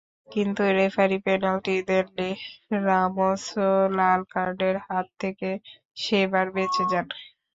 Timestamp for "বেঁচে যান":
6.55-7.05